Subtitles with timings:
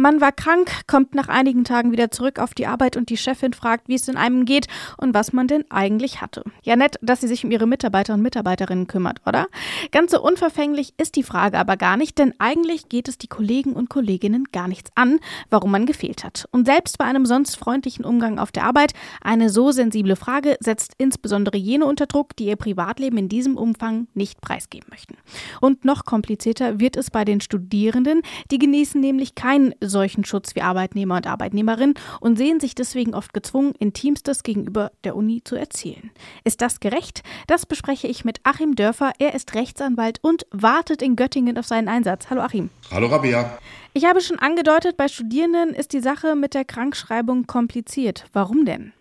[0.00, 3.52] Man war krank, kommt nach einigen Tagen wieder zurück auf die Arbeit und die Chefin
[3.52, 6.42] fragt, wie es in einem geht und was man denn eigentlich hatte.
[6.62, 9.46] Ja, nett, dass sie sich um ihre Mitarbeiter und Mitarbeiterinnen kümmert, oder?
[9.92, 13.74] Ganz so unverfänglich ist die Frage aber gar nicht, denn eigentlich geht es die Kollegen
[13.74, 15.18] und Kolleginnen gar nichts an,
[15.50, 16.48] warum man gefehlt hat.
[16.50, 20.94] Und selbst bei einem sonst freundlichen Umgang auf der Arbeit, eine so sensible Frage setzt
[20.96, 25.18] insbesondere jene unter Druck, die ihr Privatleben in diesem Umfang nicht preisgeben möchten.
[25.60, 30.62] Und noch komplizierter wird es bei den Studierenden, die genießen nämlich keinen solchen Schutz wie
[30.62, 36.10] Arbeitnehmer und Arbeitnehmerinnen und sehen sich deswegen oft gezwungen, Intimstes gegenüber der Uni zu erzählen.
[36.44, 37.22] Ist das gerecht?
[37.46, 39.12] Das bespreche ich mit Achim Dörfer.
[39.18, 42.30] Er ist Rechtsanwalt und wartet in Göttingen auf seinen Einsatz.
[42.30, 42.70] Hallo Achim.
[42.90, 43.58] Hallo Rabia.
[43.92, 48.26] Ich habe schon angedeutet, bei Studierenden ist die Sache mit der Krankschreibung kompliziert.
[48.32, 48.92] Warum denn?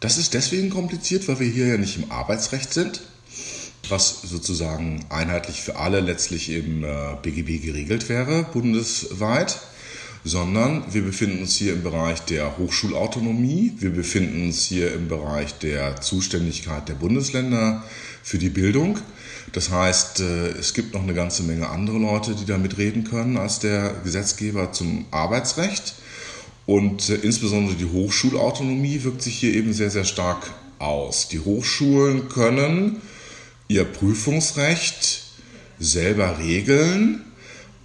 [0.00, 3.00] Das ist deswegen kompliziert, weil wir hier ja nicht im Arbeitsrecht sind,
[3.90, 6.84] was sozusagen einheitlich für alle letztlich im
[7.22, 9.60] BGB äh, geregelt wäre, bundesweit,
[10.24, 15.58] sondern wir befinden uns hier im Bereich der Hochschulautonomie, wir befinden uns hier im Bereich
[15.58, 17.84] der Zuständigkeit der Bundesländer
[18.22, 18.98] für die Bildung.
[19.52, 23.36] Das heißt, äh, es gibt noch eine ganze Menge andere Leute, die da mitreden können
[23.36, 25.94] als der Gesetzgeber zum Arbeitsrecht.
[26.66, 31.28] Und äh, insbesondere die Hochschulautonomie wirkt sich hier eben sehr, sehr stark aus.
[31.28, 33.00] Die Hochschulen können
[33.68, 35.22] ihr Prüfungsrecht
[35.78, 37.24] selber regeln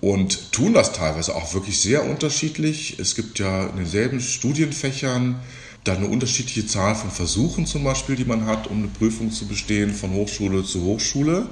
[0.02, 3.00] und tun das teilweise auch wirklich sehr unterschiedlich.
[3.00, 5.40] Es gibt ja in denselben Studienfächern
[5.84, 9.48] dann eine unterschiedliche Zahl von Versuchen zum Beispiel, die man hat, um eine Prüfung zu
[9.48, 11.48] bestehen von Hochschule zu Hochschule.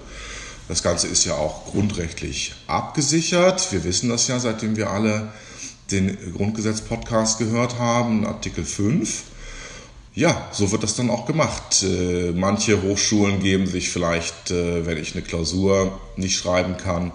[0.67, 3.72] Das Ganze ist ja auch grundrechtlich abgesichert.
[3.72, 5.31] Wir wissen das ja, seitdem wir alle
[5.92, 9.23] den Grundgesetz-Podcast gehört haben, Artikel 5.
[10.17, 11.83] Ja, so wird das dann auch gemacht.
[11.83, 17.11] Äh, manche Hochschulen geben sich vielleicht, äh, wenn ich eine Klausur nicht schreiben kann,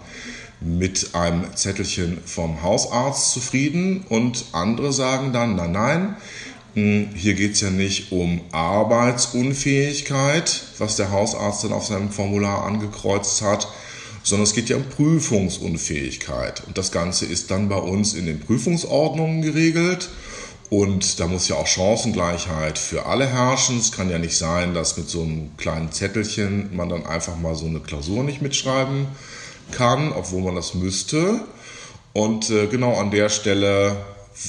[0.60, 6.14] mit einem Zettelchen vom Hausarzt zufrieden und andere sagen dann, nein, nein,
[6.74, 12.64] hm, hier geht es ja nicht um Arbeitsunfähigkeit, was der Hausarzt dann auf seinem Formular
[12.64, 13.66] angekreuzt hat,
[14.22, 16.62] sondern es geht ja um Prüfungsunfähigkeit.
[16.68, 20.08] Und das Ganze ist dann bei uns in den Prüfungsordnungen geregelt.
[20.72, 23.76] Und da muss ja auch Chancengleichheit für alle herrschen.
[23.78, 27.54] Es kann ja nicht sein, dass mit so einem kleinen Zettelchen man dann einfach mal
[27.54, 29.06] so eine Klausur nicht mitschreiben
[29.70, 31.42] kann, obwohl man das müsste.
[32.14, 33.96] Und äh, genau an der Stelle,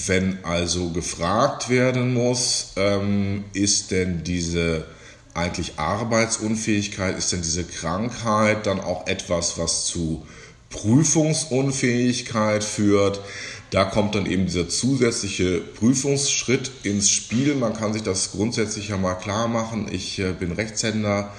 [0.05, 4.85] wenn also gefragt werden muss, ähm, ist denn diese
[5.33, 10.25] eigentlich Arbeitsunfähigkeit, ist denn diese Krankheit dann auch etwas, was zu
[10.69, 13.19] Prüfungsunfähigkeit führt?
[13.73, 17.55] Da kommt dann eben dieser zusätzliche Prüfungsschritt ins Spiel.
[17.55, 19.87] Man kann sich das grundsätzlich ja mal klar machen.
[19.91, 21.33] Ich äh, bin Rechtshänder,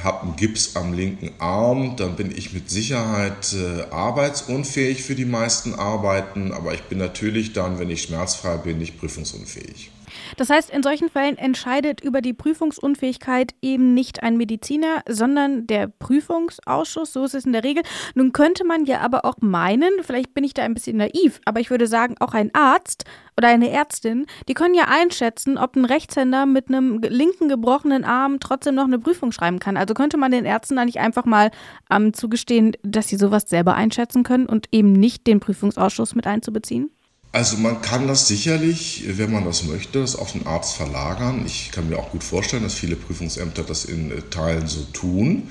[0.00, 5.24] habe einen Gips am linken Arm, dann bin ich mit Sicherheit äh, arbeitsunfähig für die
[5.24, 9.90] meisten Arbeiten, aber ich bin natürlich dann, wenn ich schmerzfrei bin, nicht prüfungsunfähig.
[10.36, 15.88] Das heißt, in solchen Fällen entscheidet über die Prüfungsunfähigkeit eben nicht ein Mediziner, sondern der
[15.88, 17.12] Prüfungsausschuss.
[17.12, 17.82] So ist es in der Regel.
[18.14, 21.60] Nun könnte man ja aber auch meinen, vielleicht bin ich da ein bisschen naiv, aber
[21.60, 23.04] ich würde sagen, auch ein Arzt
[23.36, 28.38] oder eine Ärztin, die können ja einschätzen, ob ein Rechtshänder mit einem linken gebrochenen Arm
[28.40, 29.76] trotzdem noch eine Prüfung schreiben kann.
[29.76, 31.50] Also könnte man den Ärzten da nicht einfach mal
[31.90, 36.90] ähm, zugestehen, dass sie sowas selber einschätzen können und eben nicht den Prüfungsausschuss mit einzubeziehen?
[37.34, 41.42] Also man kann das sicherlich, wenn man das möchte, das auf den Arzt verlagern.
[41.44, 45.48] Ich kann mir auch gut vorstellen, dass viele Prüfungsämter das in äh, Teilen so tun.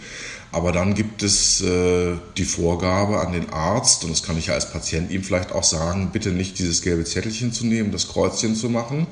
[0.54, 4.54] Aber dann gibt es äh, die Vorgabe an den Arzt, und das kann ich ja
[4.54, 8.56] als Patient ihm vielleicht auch sagen, bitte nicht dieses gelbe Zettelchen zu nehmen, das Kreuzchen
[8.56, 9.06] zu machen,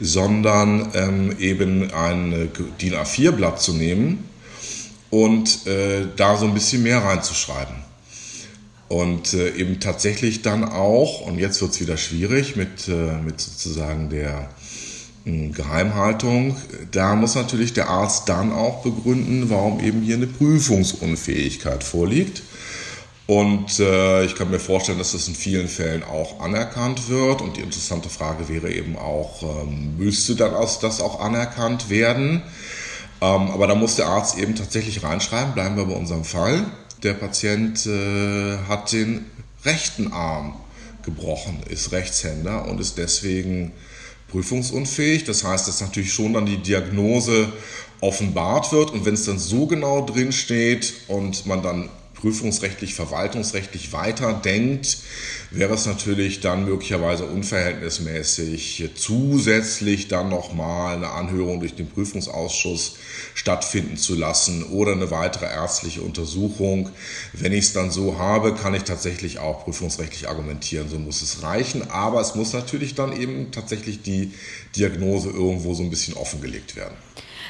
[0.00, 2.48] sondern ähm, eben ein äh,
[2.80, 4.28] DIN A4-Blatt zu nehmen
[5.10, 7.81] und äh, da so ein bisschen mehr reinzuschreiben.
[8.92, 13.40] Und äh, eben tatsächlich dann auch, und jetzt wird es wieder schwierig mit, äh, mit
[13.40, 14.50] sozusagen der
[15.24, 16.58] äh, Geheimhaltung,
[16.90, 22.42] da muss natürlich der Arzt dann auch begründen, warum eben hier eine Prüfungsunfähigkeit vorliegt.
[23.26, 27.40] Und äh, ich kann mir vorstellen, dass das in vielen Fällen auch anerkannt wird.
[27.40, 32.42] Und die interessante Frage wäre eben auch, ähm, müsste dann das auch anerkannt werden?
[33.22, 36.66] Ähm, aber da muss der Arzt eben tatsächlich reinschreiben, bleiben wir bei unserem Fall
[37.02, 39.26] der Patient äh, hat den
[39.64, 40.56] rechten Arm
[41.04, 43.72] gebrochen, ist Rechtshänder und ist deswegen
[44.28, 45.24] prüfungsunfähig.
[45.24, 47.52] Das heißt, dass natürlich schon dann die Diagnose
[48.00, 51.88] offenbart wird und wenn es dann so genau drin steht und man dann
[52.22, 54.98] prüfungsrechtlich, verwaltungsrechtlich weiterdenkt,
[55.50, 62.94] wäre es natürlich dann möglicherweise unverhältnismäßig, zusätzlich dann nochmal eine Anhörung durch den Prüfungsausschuss
[63.34, 66.90] stattfinden zu lassen oder eine weitere ärztliche Untersuchung.
[67.32, 71.42] Wenn ich es dann so habe, kann ich tatsächlich auch prüfungsrechtlich argumentieren, so muss es
[71.42, 71.90] reichen.
[71.90, 74.32] Aber es muss natürlich dann eben tatsächlich die
[74.76, 76.94] Diagnose irgendwo so ein bisschen offengelegt werden.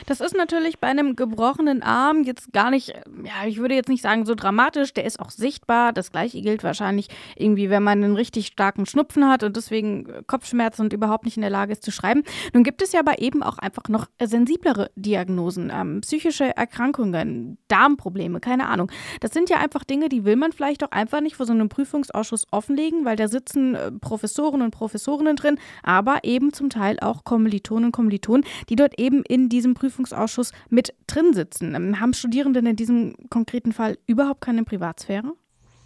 [0.07, 4.03] Das ist natürlich bei einem gebrochenen Arm jetzt gar nicht, ja, ich würde jetzt nicht
[4.03, 5.93] sagen so dramatisch, der ist auch sichtbar.
[5.93, 10.83] Das gleiche gilt wahrscheinlich irgendwie, wenn man einen richtig starken Schnupfen hat und deswegen Kopfschmerzen
[10.83, 12.23] und überhaupt nicht in der Lage ist zu schreiben.
[12.53, 18.41] Nun gibt es ja aber eben auch einfach noch sensiblere Diagnosen, ähm, psychische Erkrankungen, Darmprobleme,
[18.41, 18.91] keine Ahnung.
[19.21, 21.69] Das sind ja einfach Dinge, die will man vielleicht auch einfach nicht vor so einem
[21.69, 27.25] Prüfungsausschuss offenlegen, weil da sitzen äh, Professoren und Professorinnen drin, aber eben zum Teil auch
[27.25, 31.75] Kommilitonen und Kommilitonen, die dort eben in diesem Prüfungsausschuss Prüfungsausschuss mit drin sitzen.
[31.75, 35.33] Ähm, haben Studierende in diesem konkreten Fall überhaupt keine Privatsphäre?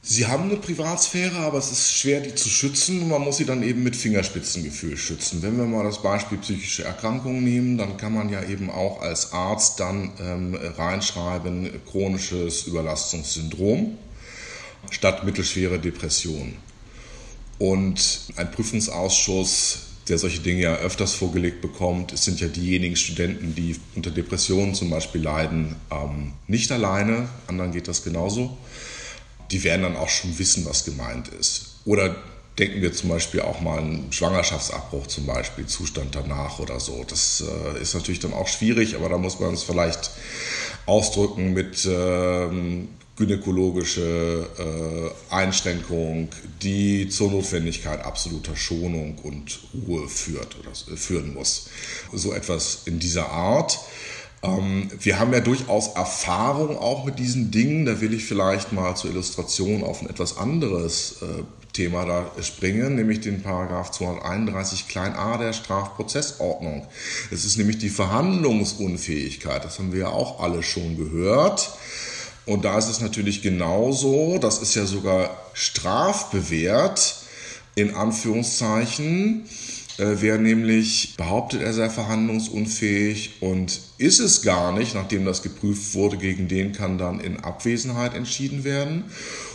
[0.03, 3.09] Sie haben eine Privatsphäre, aber es ist schwer, die zu schützen.
[3.09, 5.43] Man muss sie dann eben mit Fingerspitzengefühl schützen.
[5.43, 9.33] Wenn wir mal das Beispiel psychische Erkrankungen nehmen, dann kann man ja eben auch als
[9.33, 13.99] Arzt dann ähm, reinschreiben chronisches Überlastungssyndrom
[14.93, 16.55] statt mittelschwere Depression.
[17.59, 22.13] Und ein Prüfungsausschuss der solche Dinge ja öfters vorgelegt bekommt.
[22.13, 27.73] Es sind ja diejenigen Studenten, die unter Depressionen zum Beispiel leiden, ähm, nicht alleine, anderen
[27.73, 28.57] geht das genauso.
[29.51, 31.77] Die werden dann auch schon wissen, was gemeint ist.
[31.85, 32.17] Oder
[32.59, 37.05] denken wir zum Beispiel auch mal einen Schwangerschaftsabbruch zum Beispiel, Zustand danach oder so.
[37.09, 40.11] Das äh, ist natürlich dann auch schwierig, aber da muss man es vielleicht
[40.87, 46.29] ausdrücken mit ähm, gynäkologische äh, Einschränkung,
[46.63, 51.71] die zur Notwendigkeit absoluter Schonung und Ruhe führt oder äh, führen muss.
[52.13, 53.79] So etwas in dieser Art.
[54.43, 57.87] Ähm, wir haben ja durchaus Erfahrung auch mit diesen Dingen.
[57.87, 61.43] Da will ich vielleicht mal zur Illustration auf ein etwas anderes äh,
[61.73, 66.87] Thema da springen, nämlich den Paragraph 231 klein a der Strafprozessordnung.
[67.31, 69.65] Es ist nämlich die Verhandlungsunfähigkeit.
[69.65, 71.71] Das haben wir ja auch alle schon gehört.
[72.47, 77.17] Und da ist es natürlich genauso, das ist ja sogar strafbewehrt,
[77.75, 79.45] in Anführungszeichen,
[79.99, 85.95] äh, wer nämlich behauptet, er sei verhandlungsunfähig und ist es gar nicht, nachdem das geprüft
[85.95, 89.05] wurde, gegen den kann dann in Abwesenheit entschieden werden.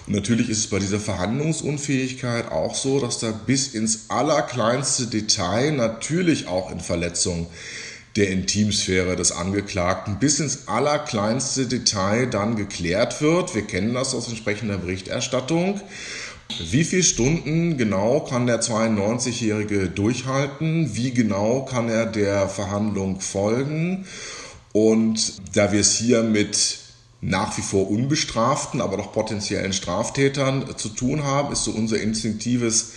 [0.08, 5.72] Und natürlich ist es bei dieser Verhandlungsunfähigkeit auch so, dass da bis ins allerkleinste Detail
[5.72, 7.48] natürlich auch in Verletzung
[8.16, 13.56] der Intimsphäre des Angeklagten bis ins allerkleinste Detail dann geklärt wird.
[13.56, 15.80] Wir kennen das aus entsprechender Berichterstattung.
[16.60, 20.96] Wie viele Stunden genau kann der 92-Jährige durchhalten?
[20.96, 24.06] Wie genau kann er der Verhandlung folgen?
[24.74, 26.80] Und da wir es hier mit
[27.22, 32.92] nach wie vor unbestraften, aber doch potenziellen Straftätern zu tun haben, ist so unser instinktives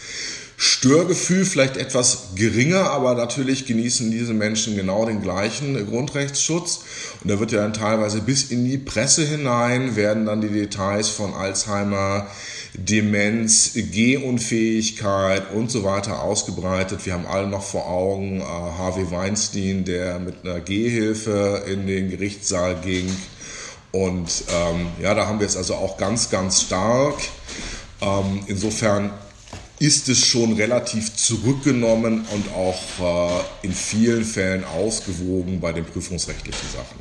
[0.65, 6.81] Störgefühl vielleicht etwas geringer, aber natürlich genießen diese Menschen genau den gleichen Grundrechtsschutz.
[7.23, 11.11] Und da wird ja dann teilweise bis in die Presse hinein, werden dann die Details
[11.11, 12.29] von Alzheimer,
[12.73, 17.05] Demenz, Gehunfähigkeit und so weiter ausgebreitet.
[17.05, 22.09] Wir haben alle noch vor Augen äh, Harvey Weinstein, der mit einer Gehhilfe in den
[22.09, 23.15] Gerichtssaal ging.
[23.93, 27.17] Und ähm, ja, da haben wir es also auch ganz, ganz stark.
[28.01, 29.11] Ähm, insofern
[29.79, 36.69] ist es schon relativ zurückgenommen und auch äh, in vielen Fällen ausgewogen bei den prüfungsrechtlichen
[36.71, 36.99] Sachen.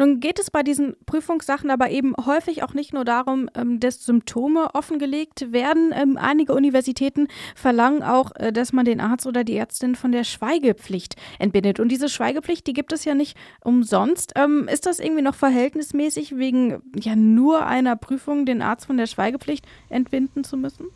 [0.00, 4.02] Nun geht es bei diesen Prüfungssachen aber eben häufig auch nicht nur darum, ähm, dass
[4.02, 5.92] Symptome offengelegt werden.
[5.94, 10.24] Ähm, einige Universitäten verlangen auch, äh, dass man den Arzt oder die Ärztin von der
[10.24, 11.80] Schweigepflicht entbindet.
[11.80, 14.32] Und diese Schweigepflicht, die gibt es ja nicht umsonst.
[14.36, 19.06] Ähm, ist das irgendwie noch verhältnismäßig, wegen ja nur einer Prüfung den Arzt von der
[19.06, 20.86] Schweigepflicht entbinden zu müssen?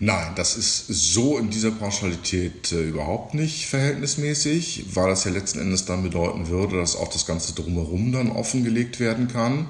[0.00, 5.60] Nein, das ist so in dieser Pauschalität äh, überhaupt nicht verhältnismäßig, weil das ja letzten
[5.60, 9.68] Endes dann bedeuten würde, dass auch das Ganze drumherum dann offengelegt werden kann.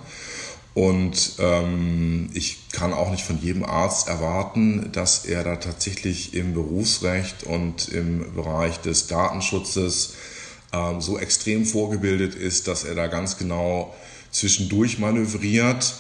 [0.72, 6.52] Und ähm, ich kann auch nicht von jedem Arzt erwarten, dass er da tatsächlich im
[6.52, 10.14] Berufsrecht und im Bereich des Datenschutzes
[10.72, 13.94] ähm, so extrem vorgebildet ist, dass er da ganz genau
[14.32, 15.94] zwischendurch manövriert.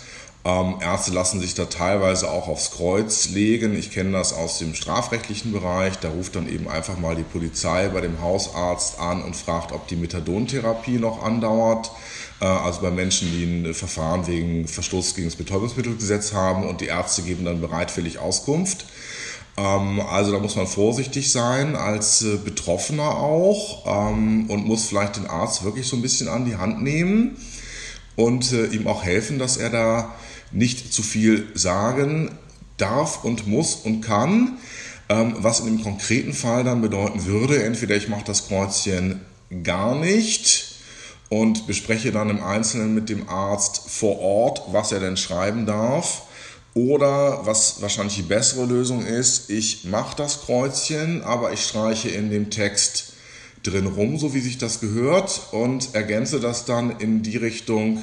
[0.46, 3.74] Ähm, Ärzte lassen sich da teilweise auch aufs Kreuz legen.
[3.74, 5.98] Ich kenne das aus dem strafrechtlichen Bereich.
[6.00, 9.88] Da ruft dann eben einfach mal die Polizei bei dem Hausarzt an und fragt, ob
[9.88, 11.90] die Methadontherapie noch andauert.
[12.40, 16.86] Äh, also bei Menschen, die ein Verfahren wegen Verstoß gegen das Betäubungsmittelgesetz haben und die
[16.86, 18.84] Ärzte geben dann bereitwillig Auskunft.
[19.56, 25.16] Ähm, also da muss man vorsichtig sein als äh, Betroffener auch ähm, und muss vielleicht
[25.16, 27.38] den Arzt wirklich so ein bisschen an die Hand nehmen
[28.16, 30.14] und äh, ihm auch helfen, dass er da
[30.54, 32.30] nicht zu viel sagen
[32.76, 34.58] darf und muss und kann.
[35.08, 39.20] Ähm, was in dem konkreten Fall dann bedeuten würde, entweder ich mache das Kreuzchen
[39.62, 40.76] gar nicht
[41.28, 46.22] und bespreche dann im Einzelnen mit dem Arzt vor Ort, was er denn schreiben darf.
[46.74, 52.30] Oder was wahrscheinlich die bessere Lösung ist, ich mache das Kreuzchen, aber ich streiche in
[52.30, 53.12] dem Text
[53.62, 58.02] drin rum, so wie sich das gehört, und ergänze das dann in die Richtung,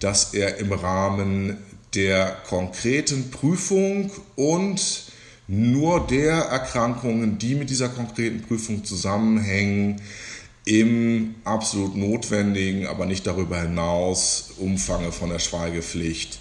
[0.00, 1.58] dass er im Rahmen
[1.94, 5.04] der konkreten Prüfung und
[5.48, 10.00] nur der Erkrankungen, die mit dieser konkreten Prüfung zusammenhängen,
[10.64, 16.38] im absolut notwendigen, aber nicht darüber hinaus Umfange von der Schweigepflicht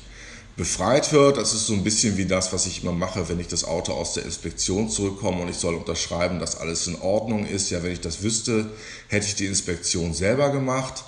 [0.60, 1.38] befreit wird.
[1.38, 3.94] Das ist so ein bisschen wie das, was ich immer mache, wenn ich das Auto
[3.94, 7.72] aus der Inspektion zurückkomme und ich soll unterschreiben, dass alles in Ordnung ist.
[7.72, 8.70] Ja, wenn ich das wüsste,
[9.08, 11.06] hätte ich die Inspektion selber gemacht.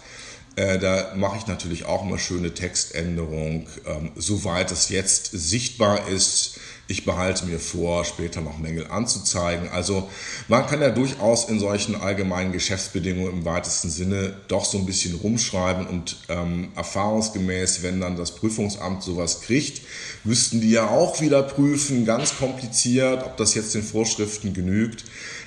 [0.61, 6.59] Äh, da mache ich natürlich auch immer schöne Textänderung, ähm, soweit es jetzt sichtbar ist
[6.91, 9.69] ich behalte mir vor, später noch Mängel anzuzeigen.
[9.69, 10.09] Also
[10.49, 15.15] man kann ja durchaus in solchen allgemeinen Geschäftsbedingungen im weitesten Sinne doch so ein bisschen
[15.15, 19.81] rumschreiben und ähm, erfahrungsgemäß, wenn dann das Prüfungsamt sowas kriegt,
[20.25, 25.05] müssten die ja auch wieder prüfen, ganz kompliziert, ob das jetzt den Vorschriften genügt.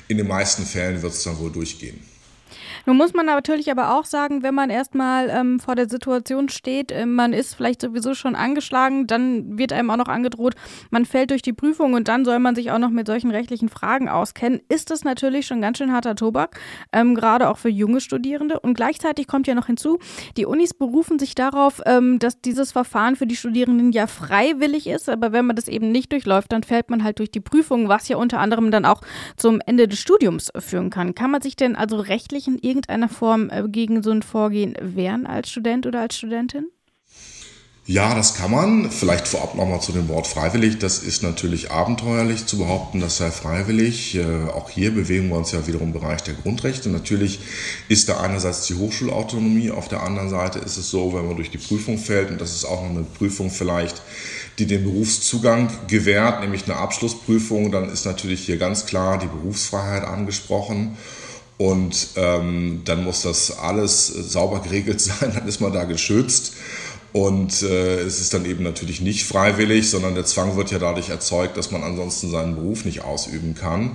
[0.09, 2.01] In den meisten Fällen wird es dann wohl durchgehen.
[2.87, 6.93] Nun muss man natürlich aber auch sagen, wenn man erstmal ähm, vor der Situation steht,
[6.93, 10.55] äh, man ist vielleicht sowieso schon angeschlagen, dann wird einem auch noch angedroht,
[10.91, 13.69] man fällt durch die Prüfung und dann soll man sich auch noch mit solchen rechtlichen
[13.69, 16.61] Fragen auskennen, ist das natürlich schon ganz schön harter Tobak,
[16.93, 18.61] ähm, gerade auch für junge Studierende.
[18.61, 19.99] Und gleichzeitig kommt ja noch hinzu,
[20.37, 25.09] die Unis berufen sich darauf, ähm, dass dieses Verfahren für die Studierenden ja freiwillig ist,
[25.09, 28.09] aber wenn man das eben nicht durchläuft, dann fällt man halt durch die Prüfung, was
[28.09, 29.01] ja unter anderem dann auch
[29.37, 31.15] zum Ende des Studiums führen kann.
[31.15, 35.27] Kann man sich denn also rechtlich in irgendeiner Form äh, gegen so ein Vorgehen wehren
[35.27, 36.67] als Student oder als Studentin?
[37.87, 38.91] Ja, das kann man.
[38.91, 40.79] Vielleicht vorab nochmal zu dem Wort freiwillig.
[40.79, 44.15] Das ist natürlich abenteuerlich zu behaupten, das sei freiwillig.
[44.15, 46.89] Äh, auch hier bewegen wir uns ja wiederum im Bereich der Grundrechte.
[46.89, 47.41] Natürlich
[47.91, 51.51] ist da einerseits die Hochschulautonomie, auf der anderen Seite ist es so, wenn man durch
[51.51, 54.01] die Prüfung fällt, und das ist auch noch eine Prüfung vielleicht,
[54.59, 60.05] die den Berufszugang gewährt, nämlich eine Abschlussprüfung, dann ist natürlich hier ganz klar die Berufsfreiheit
[60.05, 60.97] angesprochen.
[61.57, 66.55] Und ähm, dann muss das alles sauber geregelt sein, dann ist man da geschützt.
[67.13, 71.11] Und äh, es ist dann eben natürlich nicht freiwillig, sondern der Zwang wird ja dadurch
[71.11, 73.93] erzeugt, dass man ansonsten seinen Beruf nicht ausüben kann.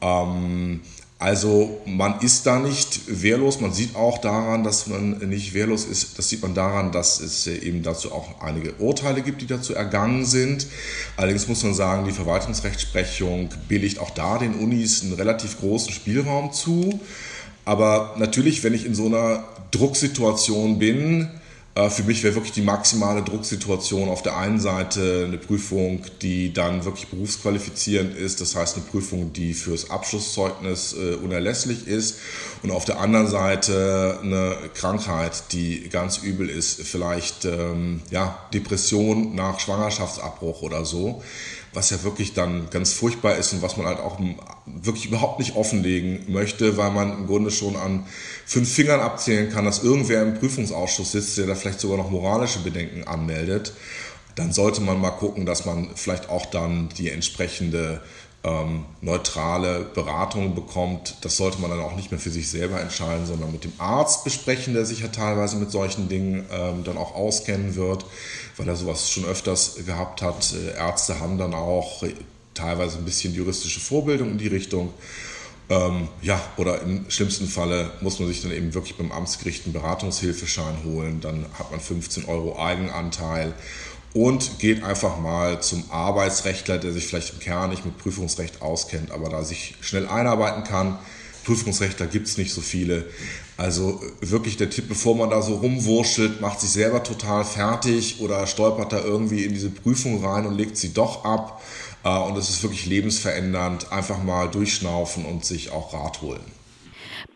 [0.00, 0.80] Ähm,
[1.20, 3.60] also man ist da nicht wehrlos.
[3.60, 6.18] Man sieht auch daran, dass man nicht wehrlos ist.
[6.18, 10.24] Das sieht man daran, dass es eben dazu auch einige Urteile gibt, die dazu ergangen
[10.24, 10.66] sind.
[11.18, 16.54] Allerdings muss man sagen, die Verwaltungsrechtsprechung billigt auch da den Unis einen relativ großen Spielraum
[16.54, 17.00] zu.
[17.66, 21.39] Aber natürlich, wenn ich in so einer Drucksituation bin, äh,
[21.74, 26.84] für mich wäre wirklich die maximale Drucksituation auf der einen Seite eine Prüfung, die dann
[26.84, 32.18] wirklich berufsqualifizierend ist, das heißt eine Prüfung, die fürs Abschlusszeugnis äh, unerlässlich ist.
[32.64, 39.36] Und auf der anderen Seite eine Krankheit, die ganz übel ist, vielleicht ähm, ja, Depression
[39.36, 41.22] nach Schwangerschaftsabbruch oder so
[41.72, 44.18] was ja wirklich dann ganz furchtbar ist und was man halt auch
[44.66, 48.06] wirklich überhaupt nicht offenlegen möchte, weil man im Grunde schon an
[48.44, 52.60] fünf Fingern abzählen kann, dass irgendwer im Prüfungsausschuss sitzt, der da vielleicht sogar noch moralische
[52.60, 53.72] Bedenken anmeldet.
[54.34, 58.00] Dann sollte man mal gucken, dass man vielleicht auch dann die entsprechende
[58.42, 61.16] ähm, neutrale Beratung bekommt.
[61.20, 64.24] Das sollte man dann auch nicht mehr für sich selber entscheiden, sondern mit dem Arzt
[64.24, 68.06] besprechen, der sich ja teilweise mit solchen Dingen ähm, dann auch auskennen wird,
[68.56, 70.54] weil er sowas schon öfters gehabt hat.
[70.54, 72.04] Äh, Ärzte haben dann auch
[72.54, 74.92] teilweise ein bisschen juristische Vorbildung in die Richtung.
[75.68, 79.72] Ähm, ja, oder im schlimmsten Falle muss man sich dann eben wirklich beim Amtsgericht einen
[79.72, 81.20] Beratungshilfeschein holen.
[81.20, 83.54] Dann hat man 15 Euro Eigenanteil
[84.12, 89.12] und geht einfach mal zum Arbeitsrechtler, der sich vielleicht im Kern nicht mit Prüfungsrecht auskennt,
[89.12, 90.98] aber da sich schnell einarbeiten kann.
[91.44, 93.06] Prüfungsrechtler gibt es nicht so viele.
[93.60, 98.46] Also wirklich der Tipp, bevor man da so rumwurschtelt, macht sich selber total fertig oder
[98.46, 101.60] stolpert da irgendwie in diese Prüfung rein und legt sie doch ab.
[102.02, 103.92] Äh, und es ist wirklich lebensverändernd.
[103.92, 106.40] Einfach mal durchschnaufen und sich auch Rat holen.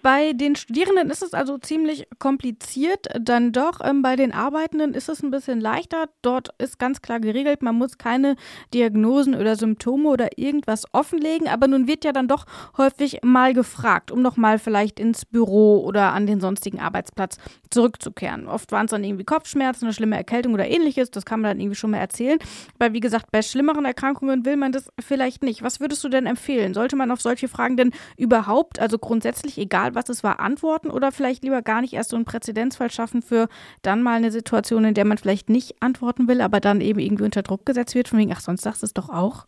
[0.05, 3.81] Bei den Studierenden ist es also ziemlich kompliziert, dann doch.
[3.83, 6.11] Ähm, bei den Arbeitenden ist es ein bisschen leichter.
[6.21, 8.37] Dort ist ganz klar geregelt, man muss keine
[8.75, 11.49] Diagnosen oder Symptome oder irgendwas offenlegen.
[11.49, 12.45] Aber nun wird ja dann doch
[12.77, 17.39] häufig mal gefragt, um nochmal vielleicht ins Büro oder an den sonstigen Arbeitsplatz
[17.71, 18.47] zurückzukehren.
[18.47, 21.13] Oft waren es dann irgendwie Kopfschmerzen, eine schlimme Erkältung oder ähnliches.
[21.13, 22.39] Das kann man dann irgendwie schon mal erzählen.
[22.79, 25.63] Weil, wie gesagt, bei schlimmeren Erkrankungen will man das vielleicht nicht.
[25.63, 26.75] Was würdest du denn empfehlen?
[26.75, 31.13] Sollte man auf solche Fragen denn überhaupt, also grundsätzlich, egal was es war, antworten oder
[31.13, 33.49] vielleicht lieber gar nicht erst so einen Präzedenzfall schaffen für
[33.83, 37.25] dann mal eine Situation, in der man vielleicht nicht antworten will, aber dann eben irgendwie
[37.25, 39.47] unter Druck gesetzt wird, von wegen, ach, sonst sagst du es doch auch?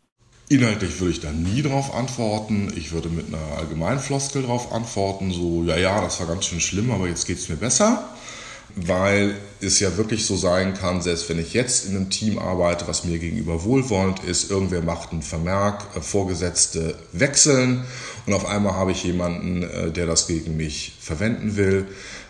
[0.49, 2.73] Inhaltlich würde ich da nie drauf antworten.
[2.77, 6.93] Ich würde mit einer Allgemeinfloskel drauf antworten, so, ja, ja, das war ganz schön schlimm,
[6.93, 8.05] aber jetzt geht es mir besser
[8.75, 12.87] weil es ja wirklich so sein kann, selbst wenn ich jetzt in einem Team arbeite,
[12.87, 17.85] was mir gegenüber wohlwollend ist, irgendwer macht einen Vermerk, äh, Vorgesetzte wechseln
[18.27, 21.87] und auf einmal habe ich jemanden, äh, der das gegen mich verwenden will.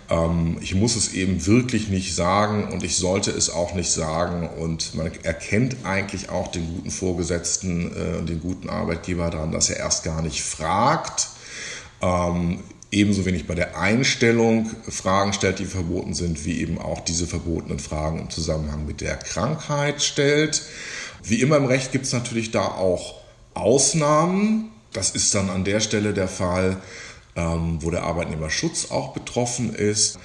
[0.09, 4.49] Ähm, ich muss es eben wirklich nicht sagen und ich sollte es auch nicht sagen
[4.49, 9.69] und man erkennt eigentlich auch den guten Vorgesetzten äh, und den guten Arbeitgeber daran, dass
[9.69, 11.29] er erst gar nicht fragt.
[12.01, 12.61] Ähm,
[12.97, 17.79] ebenso wenig bei der Einstellung Fragen stellt, die verboten sind, wie eben auch diese verbotenen
[17.79, 20.63] Fragen im Zusammenhang mit der Krankheit stellt.
[21.23, 23.21] Wie immer im Recht gibt es natürlich da auch
[23.53, 24.71] Ausnahmen.
[24.93, 26.79] Das ist dann an der Stelle der Fall,
[27.37, 30.19] ähm, wo der Arbeitnehmerschutz auch betroffen ist.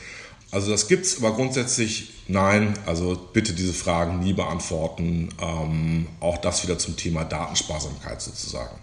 [0.52, 2.74] Also das gibt es, aber grundsätzlich nein.
[2.86, 5.30] Also bitte diese Fragen nie beantworten.
[5.42, 8.78] Ähm, auch das wieder zum Thema Datensparsamkeit sozusagen.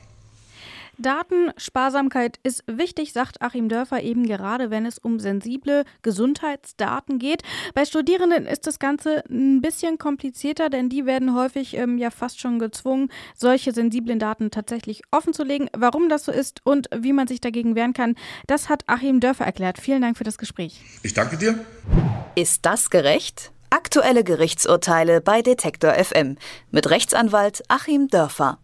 [0.99, 7.43] Datensparsamkeit ist wichtig, sagt Achim Dörfer eben gerade, wenn es um sensible Gesundheitsdaten geht.
[7.75, 12.41] Bei Studierenden ist das Ganze ein bisschen komplizierter, denn die werden häufig ähm, ja fast
[12.41, 15.71] schon gezwungen, solche sensiblen Daten tatsächlich offenzulegen.
[15.77, 19.45] Warum das so ist und wie man sich dagegen wehren kann, das hat Achim Dörfer
[19.45, 19.79] erklärt.
[19.79, 20.81] Vielen Dank für das Gespräch.
[21.03, 21.59] Ich danke dir.
[22.35, 23.53] Ist das gerecht?
[23.71, 26.39] Aktuelle Gerichtsurteile bei Detektor FM
[26.71, 28.59] mit Rechtsanwalt Achim Dörfer.